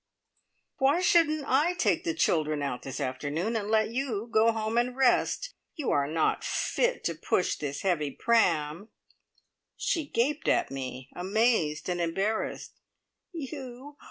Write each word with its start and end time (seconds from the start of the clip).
"Why 0.79 0.99
shouldn't 0.99 1.45
I 1.47 1.73
take 1.75 2.03
the 2.05 2.15
children 2.15 2.63
out 2.63 2.81
this 2.81 2.99
afternoon, 2.99 3.55
and 3.55 3.69
let 3.69 3.89
you 3.91 4.27
go 4.31 4.51
home 4.51 4.75
and 4.79 4.97
rest? 4.97 5.53
You 5.75 5.91
are 5.91 6.07
not 6.07 6.43
fit 6.43 7.03
to 7.03 7.13
push 7.13 7.55
this 7.55 7.83
heavy 7.83 8.09
pram." 8.09 8.87
She 9.77 10.07
gaped 10.07 10.47
at 10.47 10.71
me, 10.71 11.11
amazed 11.15 11.87
and 11.87 12.01
embarrassed. 12.01 12.71
"You? 13.31 13.97